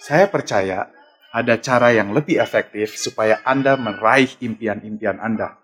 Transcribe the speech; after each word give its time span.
Saya 0.00 0.32
percaya 0.32 0.88
ada 1.28 1.60
cara 1.60 1.92
yang 1.92 2.16
lebih 2.16 2.40
efektif 2.40 2.96
supaya 2.96 3.44
Anda 3.44 3.76
meraih 3.76 4.32
impian-impian 4.40 5.20
Anda. 5.20 5.60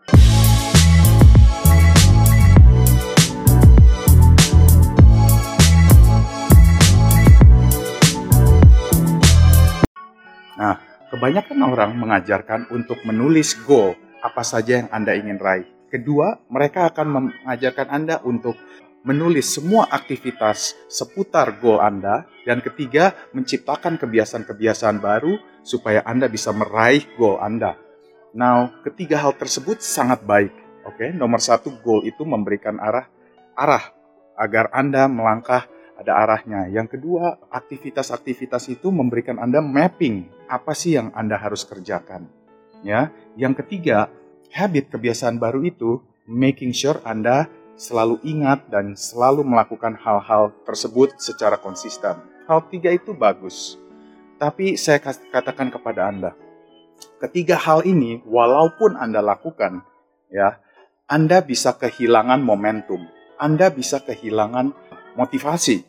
Nah, 10.60 10.84
kebanyakan 11.08 11.58
orang 11.64 11.96
mengajarkan 11.96 12.68
untuk 12.76 13.00
menulis 13.08 13.56
goal 13.64 13.96
apa 14.20 14.44
saja 14.44 14.84
yang 14.84 14.92
Anda 14.92 15.16
ingin 15.16 15.40
raih. 15.40 15.64
Kedua, 15.88 16.44
mereka 16.52 16.92
akan 16.92 17.32
mengajarkan 17.40 17.88
Anda 17.88 18.20
untuk 18.20 18.60
menulis 19.06 19.54
semua 19.54 19.86
aktivitas 19.86 20.74
seputar 20.90 21.62
goal 21.62 21.78
Anda. 21.78 22.26
Dan 22.42 22.58
ketiga, 22.58 23.14
menciptakan 23.30 23.96
kebiasaan-kebiasaan 24.02 24.98
baru 24.98 25.38
supaya 25.62 26.02
Anda 26.02 26.26
bisa 26.26 26.50
meraih 26.50 27.06
goal 27.14 27.38
Anda. 27.38 27.78
Now, 28.34 28.82
ketiga 28.82 29.22
hal 29.22 29.38
tersebut 29.38 29.78
sangat 29.80 30.26
baik. 30.26 30.52
Oke, 30.86 31.06
okay? 31.06 31.10
nomor 31.14 31.38
satu 31.38 31.70
goal 31.82 32.02
itu 32.06 32.22
memberikan 32.26 32.78
arah 32.82 33.06
arah 33.56 33.94
agar 34.38 34.70
Anda 34.74 35.08
melangkah 35.08 35.66
ada 35.96 36.12
arahnya. 36.22 36.68
Yang 36.68 36.98
kedua, 36.98 37.40
aktivitas-aktivitas 37.48 38.68
itu 38.68 38.92
memberikan 38.92 39.40
Anda 39.40 39.64
mapping 39.64 40.46
apa 40.46 40.76
sih 40.76 40.94
yang 40.94 41.10
Anda 41.16 41.40
harus 41.40 41.64
kerjakan. 41.64 42.28
Ya, 42.84 43.10
yang 43.34 43.56
ketiga, 43.56 44.12
habit 44.52 44.92
kebiasaan 44.92 45.40
baru 45.40 45.64
itu 45.64 46.04
making 46.28 46.76
sure 46.76 47.00
Anda 47.02 47.48
selalu 47.76 48.18
ingat 48.24 48.66
dan 48.72 48.96
selalu 48.96 49.44
melakukan 49.44 49.94
hal-hal 50.00 50.52
tersebut 50.64 51.16
secara 51.20 51.60
konsisten. 51.60 52.16
Hal 52.48 52.64
tiga 52.72 52.90
itu 52.90 53.12
bagus. 53.12 53.76
Tapi 54.36 54.76
saya 54.76 55.00
katakan 55.04 55.72
kepada 55.72 56.08
Anda, 56.08 56.36
ketiga 57.20 57.56
hal 57.56 57.84
ini 57.88 58.20
walaupun 58.24 58.96
Anda 58.96 59.24
lakukan, 59.24 59.80
ya, 60.28 60.60
Anda 61.08 61.40
bisa 61.40 61.72
kehilangan 61.76 62.44
momentum. 62.44 63.00
Anda 63.36 63.68
bisa 63.68 64.00
kehilangan 64.00 64.72
motivasi 65.16 65.84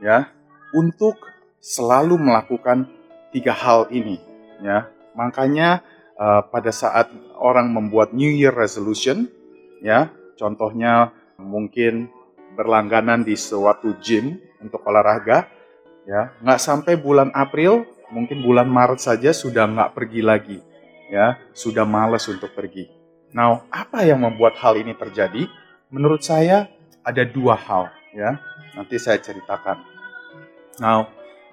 ya 0.00 0.28
untuk 0.76 1.16
selalu 1.60 2.20
melakukan 2.20 2.88
tiga 3.32 3.52
hal 3.52 3.88
ini 3.92 4.20
ya. 4.60 4.88
Makanya 5.12 5.84
uh, 6.16 6.44
pada 6.48 6.72
saat 6.72 7.12
orang 7.36 7.72
membuat 7.72 8.16
New 8.16 8.28
Year 8.28 8.52
resolution 8.52 9.28
ya, 9.84 10.08
contohnya 10.40 11.12
mungkin 11.42 12.08
berlangganan 12.54 13.26
di 13.26 13.34
suatu 13.34 13.98
gym 13.98 14.38
untuk 14.62 14.80
olahraga 14.86 15.50
ya, 16.06 16.32
nggak 16.40 16.60
sampai 16.62 16.94
bulan 16.96 17.34
April, 17.34 17.84
mungkin 18.14 18.40
bulan 18.40 18.70
Maret 18.70 19.02
saja 19.02 19.34
sudah 19.34 19.66
nggak 19.66 19.92
pergi 19.92 20.20
lagi 20.22 20.58
ya, 21.10 21.36
sudah 21.52 21.84
males 21.84 22.24
untuk 22.30 22.54
pergi. 22.56 22.88
Nah, 23.32 23.64
apa 23.72 24.04
yang 24.04 24.24
membuat 24.24 24.60
hal 24.60 24.76
ini 24.76 24.92
terjadi? 24.92 25.48
Menurut 25.92 26.24
saya 26.24 26.68
ada 27.04 27.24
dua 27.24 27.58
hal 27.58 27.92
ya. 28.12 28.38
Nanti 28.72 28.96
saya 28.96 29.20
ceritakan. 29.20 29.84
Nah, 30.80 31.04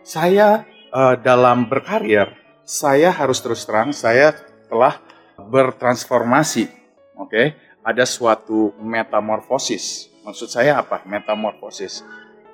saya 0.03 0.63
uh, 0.95 1.15
dalam 1.19 1.67
berkarir, 1.67 2.31
saya 2.63 3.11
harus 3.11 3.43
terus 3.43 3.67
terang, 3.67 3.91
saya 3.91 4.31
telah 4.71 4.99
bertransformasi. 5.35 6.71
Oke, 7.19 7.27
okay? 7.27 7.47
Ada 7.83 8.03
suatu 8.03 8.75
metamorfosis. 8.79 10.11
Maksud 10.23 10.49
saya 10.51 10.79
apa? 10.79 11.01
Metamorfosis. 11.07 12.03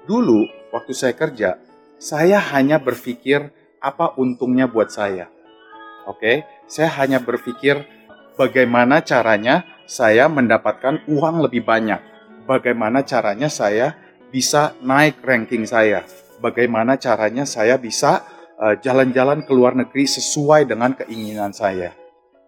Dulu 0.06 0.46
waktu 0.70 0.94
saya 0.94 1.14
kerja, 1.18 1.58
saya 1.98 2.38
hanya 2.54 2.78
berpikir 2.78 3.50
apa 3.82 4.14
untungnya 4.18 4.70
buat 4.70 4.94
saya. 4.94 5.30
Oke, 6.06 6.46
saya 6.70 6.94
hanya 7.02 7.18
berpikir 7.18 7.82
bagaimana 8.38 9.02
caranya 9.02 9.66
saya 9.90 10.30
mendapatkan 10.30 11.02
uang 11.10 11.50
lebih 11.50 11.66
banyak. 11.66 12.02
Bagaimana 12.46 13.02
caranya 13.02 13.50
saya 13.50 13.98
bisa 14.30 14.78
naik 14.86 15.22
ranking 15.26 15.66
saya. 15.66 16.06
Bagaimana 16.38 17.02
caranya 17.02 17.50
saya 17.50 17.82
bisa 17.82 18.22
uh, 18.62 18.78
jalan-jalan 18.78 19.42
ke 19.42 19.52
luar 19.56 19.74
negeri 19.74 20.06
sesuai 20.06 20.70
dengan 20.70 20.94
keinginan 20.94 21.56
saya. 21.56 21.94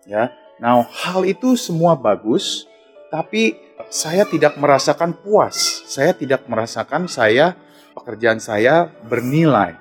Ya. 0.06 0.30
Nah, 0.58 0.82
hal 0.82 1.22
itu 1.30 1.54
semua 1.54 1.94
bagus, 1.94 2.66
tapi 3.14 3.54
saya 3.94 4.26
tidak 4.26 4.58
merasakan 4.58 5.14
puas. 5.14 5.86
Saya 5.86 6.18
tidak 6.18 6.50
merasakan 6.50 7.06
saya 7.06 7.54
pekerjaan 7.94 8.42
saya 8.42 8.90
bernilai, 9.06 9.78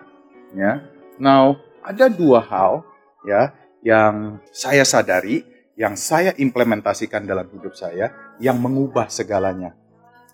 ya. 0.56 0.84
Nah, 1.16 1.56
ada 1.84 2.08
dua 2.08 2.40
hal 2.44 2.84
ya 3.24 3.52
yang 3.84 4.40
saya 4.52 4.84
sadari, 4.84 5.44
yang 5.76 5.96
saya 5.96 6.32
implementasikan 6.36 7.24
dalam 7.24 7.48
hidup 7.52 7.76
saya 7.76 8.12
yang 8.40 8.56
mengubah 8.60 9.08
segalanya. 9.08 9.76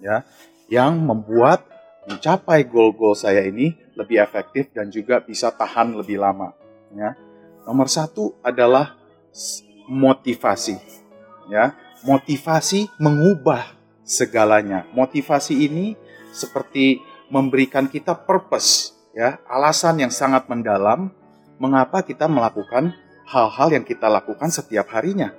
Ya, 0.03 0.27
yang 0.67 0.99
membuat 0.99 1.63
mencapai 2.11 2.67
goal-goal 2.67 3.15
saya 3.15 3.47
ini 3.47 3.79
lebih 3.95 4.19
efektif 4.19 4.75
dan 4.75 4.91
juga 4.91 5.23
bisa 5.23 5.55
tahan 5.55 5.95
lebih 5.95 6.19
lama. 6.19 6.51
Ya. 6.95 7.15
Nomor 7.63 7.87
satu 7.87 8.35
adalah 8.43 8.99
motivasi. 9.93 10.81
Ya, 11.53 11.77
motivasi 12.09 12.89
mengubah 12.97 13.77
segalanya. 14.09 14.89
Motivasi 14.97 15.69
ini 15.69 16.01
seperti 16.33 17.05
memberikan 17.29 17.85
kita 17.85 18.17
purpose, 18.17 18.97
ya, 19.13 19.37
alasan 19.45 20.01
yang 20.01 20.13
sangat 20.13 20.49
mendalam 20.49 21.13
mengapa 21.61 22.01
kita 22.01 22.25
melakukan 22.25 22.97
hal-hal 23.29 23.69
yang 23.71 23.85
kita 23.85 24.09
lakukan 24.09 24.49
setiap 24.49 24.89
harinya. 24.97 25.31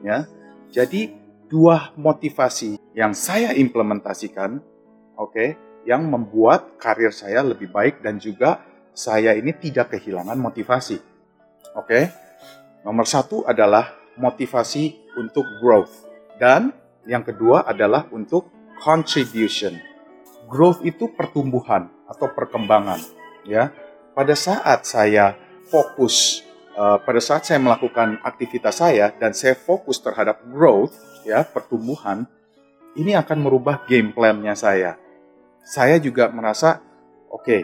Ya. 0.00 0.30
Jadi 0.70 1.12
dua 1.50 1.90
motivasi 1.98 2.78
yang 2.94 3.12
saya 3.12 3.52
implementasikan, 3.52 4.62
oke, 5.18 5.34
okay, 5.34 5.48
yang 5.84 6.06
membuat 6.06 6.78
karir 6.78 7.10
saya 7.10 7.42
lebih 7.42 7.68
baik 7.74 8.00
dan 8.00 8.22
juga 8.22 8.62
saya 8.94 9.34
ini 9.34 9.50
tidak 9.52 9.98
kehilangan 9.98 10.38
motivasi. 10.38 10.98
Oke, 11.74 11.86
okay? 11.86 12.04
Nomor 12.86 13.06
satu 13.06 13.44
adalah 13.44 13.96
motivasi 14.16 15.14
untuk 15.16 15.44
growth 15.60 16.08
dan 16.40 16.72
yang 17.08 17.24
kedua 17.24 17.64
adalah 17.64 18.08
untuk 18.12 18.48
contribution. 18.80 19.76
Growth 20.50 20.82
itu 20.82 21.08
pertumbuhan 21.12 21.88
atau 22.10 22.26
perkembangan, 22.32 22.98
ya. 23.46 23.70
Pada 24.16 24.34
saat 24.34 24.82
saya 24.82 25.38
fokus, 25.70 26.42
uh, 26.74 26.98
pada 26.98 27.22
saat 27.22 27.46
saya 27.46 27.62
melakukan 27.62 28.18
aktivitas 28.26 28.82
saya 28.82 29.14
dan 29.14 29.30
saya 29.30 29.54
fokus 29.54 30.02
terhadap 30.02 30.42
growth, 30.50 30.96
ya, 31.22 31.46
pertumbuhan, 31.46 32.26
ini 32.98 33.14
akan 33.14 33.38
merubah 33.38 33.86
game 33.86 34.10
plan-nya 34.10 34.58
saya. 34.58 34.98
Saya 35.62 36.02
juga 36.02 36.26
merasa, 36.34 36.82
oke, 37.30 37.46
okay, 37.46 37.60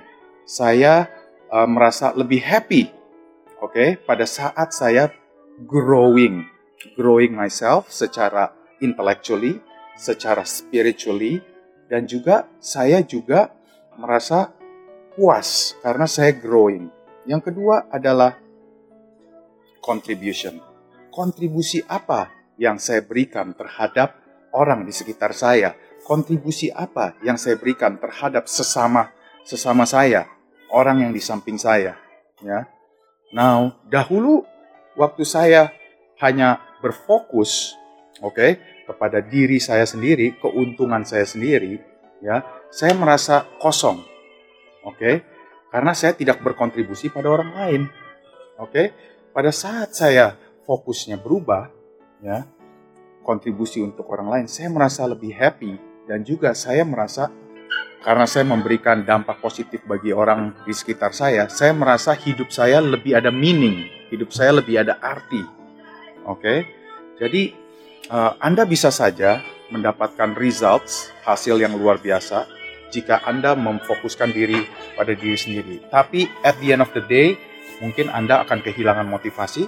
saya 0.47 1.10
uh, 1.50 1.66
merasa 1.66 2.15
lebih 2.15 2.38
happy, 2.38 2.87
oke, 3.66 3.75
okay, 3.75 3.88
pada 3.99 4.22
saat 4.22 4.71
saya 4.71 5.10
growing, 5.66 6.47
growing 6.94 7.34
myself 7.34 7.91
secara 7.91 8.54
intellectually, 8.78 9.59
secara 9.99 10.47
spiritually, 10.47 11.43
dan 11.91 12.06
juga 12.06 12.47
saya 12.62 13.03
juga 13.03 13.50
merasa 13.99 14.55
puas 15.19 15.75
karena 15.82 16.06
saya 16.06 16.31
growing. 16.37 16.87
Yang 17.26 17.50
kedua 17.50 17.91
adalah 17.91 18.38
contribution. 19.82 20.62
Kontribusi 21.10 21.82
apa 21.91 22.31
yang 22.60 22.78
saya 22.78 23.03
berikan 23.03 23.56
terhadap 23.56 24.21
orang 24.55 24.87
di 24.87 24.93
sekitar 24.94 25.34
saya? 25.34 25.75
Kontribusi 26.06 26.71
apa 26.71 27.19
yang 27.26 27.34
saya 27.34 27.59
berikan 27.59 27.99
terhadap 27.99 28.47
sesama 28.47 29.10
sesama 29.43 29.87
saya, 29.87 30.26
orang 30.75 31.06
yang 31.06 31.12
di 31.15 31.22
samping 31.22 31.55
saya, 31.55 31.94
ya. 32.43 32.66
Now, 33.34 33.82
dahulu 33.87 34.46
waktu 34.94 35.26
saya 35.26 35.75
hanya 36.23 36.62
berfokus, 36.78 37.75
oke, 38.23 38.34
okay, 38.34 38.50
kepada 38.87 39.19
diri 39.19 39.58
saya 39.58 39.82
sendiri, 39.82 40.38
keuntungan 40.38 41.02
saya 41.02 41.26
sendiri, 41.26 41.82
ya, 42.23 42.46
saya 42.70 42.94
merasa 42.94 43.44
kosong, 43.58 43.99
oke, 44.87 44.96
okay? 44.96 45.14
karena 45.75 45.93
saya 45.93 46.14
tidak 46.14 46.40
berkontribusi 46.40 47.11
pada 47.11 47.28
orang 47.28 47.50
lain, 47.52 47.82
oke. 48.62 48.70
Okay? 48.70 48.87
Pada 49.34 49.52
saat 49.52 49.93
saya 49.93 50.38
fokusnya 50.64 51.20
berubah, 51.20 51.69
ya, 52.25 52.49
kontribusi 53.26 53.82
untuk 53.82 54.08
orang 54.08 54.32
lain, 54.32 54.46
saya 54.46 54.70
merasa 54.70 55.05
lebih 55.05 55.34
happy 55.34 55.76
dan 56.06 56.22
juga 56.22 56.55
saya 56.55 56.87
merasa 56.87 57.29
karena 58.06 58.23
saya 58.23 58.47
memberikan 58.47 59.03
dampak 59.03 59.43
positif 59.43 59.82
bagi 59.82 60.14
orang 60.14 60.55
di 60.62 60.70
sekitar 60.70 61.11
saya, 61.11 61.50
saya 61.50 61.75
merasa 61.75 62.14
hidup 62.14 62.55
saya 62.55 62.79
lebih 62.79 63.19
ada 63.19 63.35
meaning, 63.35 63.91
hidup 64.14 64.31
saya 64.31 64.55
lebih 64.62 64.79
ada 64.79 64.94
arti. 65.03 65.43
Oke, 66.23 66.38
okay? 66.38 66.58
jadi 67.19 67.43
uh, 68.14 68.38
Anda 68.38 68.62
bisa 68.62 68.94
saja 68.94 69.43
mendapatkan 69.75 70.38
results 70.38 71.11
hasil 71.26 71.58
yang 71.58 71.75
luar 71.75 71.99
biasa 71.99 72.47
jika 72.94 73.26
Anda 73.26 73.58
memfokuskan 73.58 74.31
diri 74.31 74.62
pada 74.94 75.11
diri 75.11 75.35
sendiri. 75.35 75.82
Tapi 75.91 76.31
at 76.47 76.55
the 76.62 76.79
end 76.79 76.87
of 76.87 76.94
the 76.94 77.03
day, 77.03 77.35
mungkin 77.82 78.06
Anda 78.06 78.47
akan 78.47 78.62
kehilangan 78.62 79.11
motivasi 79.11 79.67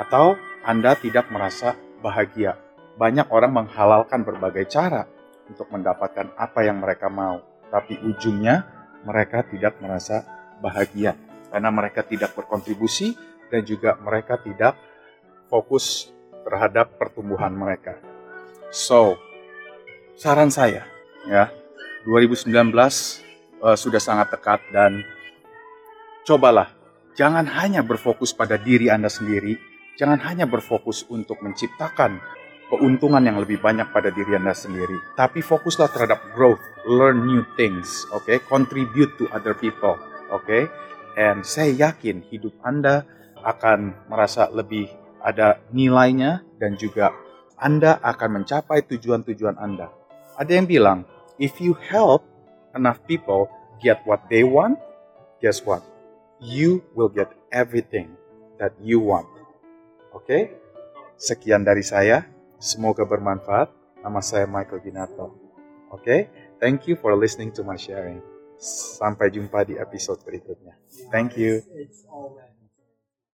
atau 0.00 0.32
Anda 0.64 0.96
tidak 0.96 1.28
merasa 1.28 1.76
bahagia. 2.00 2.56
Banyak 2.96 3.28
orang 3.28 3.52
menghalalkan 3.52 4.24
berbagai 4.24 4.64
cara 4.72 5.04
untuk 5.44 5.68
mendapatkan 5.68 6.32
apa 6.40 6.64
yang 6.64 6.80
mereka 6.80 7.12
mau, 7.12 7.49
tapi 7.70 7.96
ujungnya 8.02 8.66
mereka 9.06 9.46
tidak 9.46 9.80
merasa 9.80 10.26
bahagia 10.60 11.16
karena 11.48 11.70
mereka 11.72 12.04
tidak 12.04 12.36
berkontribusi 12.36 13.16
dan 13.50 13.66
juga 13.66 13.98
mereka 13.98 14.38
tidak 14.38 14.78
fokus 15.50 16.14
terhadap 16.46 16.94
pertumbuhan 16.94 17.50
mereka. 17.50 17.98
So, 18.70 19.18
saran 20.14 20.54
saya 20.54 20.86
ya, 21.26 21.50
2019 22.06 22.50
uh, 23.60 23.74
sudah 23.74 23.98
sangat 23.98 24.30
dekat 24.30 24.62
dan 24.70 25.02
cobalah 26.22 26.70
jangan 27.18 27.44
hanya 27.58 27.82
berfokus 27.82 28.30
pada 28.30 28.54
diri 28.54 28.86
Anda 28.88 29.10
sendiri, 29.10 29.58
jangan 29.98 30.22
hanya 30.22 30.46
berfokus 30.46 31.02
untuk 31.10 31.42
menciptakan 31.42 32.22
keuntungan 32.70 33.20
yang 33.26 33.42
lebih 33.42 33.58
banyak 33.58 33.90
pada 33.90 34.14
diri 34.14 34.38
Anda 34.38 34.54
sendiri, 34.54 34.94
tapi 35.18 35.42
fokuslah 35.42 35.90
terhadap 35.90 36.22
growth, 36.32 36.62
learn 36.86 37.26
new 37.26 37.42
things, 37.58 38.06
oke, 38.14 38.24
okay? 38.24 38.38
contribute 38.46 39.10
to 39.18 39.26
other 39.34 39.52
people, 39.58 39.98
oke, 40.30 40.46
okay? 40.46 40.70
and 41.18 41.42
saya 41.42 41.90
yakin 41.90 42.22
hidup 42.30 42.54
Anda 42.62 43.04
akan 43.42 44.06
merasa 44.06 44.46
lebih 44.54 44.86
ada 45.20 45.60
nilainya 45.74 46.46
dan 46.56 46.78
juga 46.78 47.12
Anda 47.60 48.00
akan 48.00 48.40
mencapai 48.40 48.88
tujuan-tujuan 48.88 49.60
Anda. 49.60 49.92
Ada 50.40 50.62
yang 50.62 50.66
bilang, 50.70 50.98
if 51.36 51.60
you 51.60 51.76
help 51.76 52.24
enough 52.72 53.02
people 53.04 53.52
get 53.84 54.00
what 54.08 54.24
they 54.32 54.40
want, 54.40 54.80
guess 55.44 55.60
what? 55.60 55.84
You 56.40 56.80
will 56.96 57.12
get 57.12 57.28
everything 57.52 58.16
that 58.56 58.72
you 58.80 59.00
want. 59.04 59.28
Oke? 60.16 60.24
Okay? 60.24 60.42
Sekian 61.20 61.68
dari 61.68 61.84
saya. 61.84 62.24
Semoga 62.60 63.08
bermanfaat. 63.08 63.72
Nama 64.04 64.20
saya 64.20 64.44
Michael 64.44 64.84
Ginato. 64.84 65.32
Oke? 65.88 66.04
Okay? 66.04 66.20
Thank 66.60 66.84
you 66.92 66.94
for 67.00 67.16
listening 67.16 67.56
to 67.56 67.64
my 67.64 67.80
sharing. 67.80 68.20
Sampai 68.60 69.32
jumpa 69.32 69.64
di 69.64 69.80
episode 69.80 70.20
berikutnya. 70.20 70.76
Thank 71.08 71.40
you. 71.40 71.64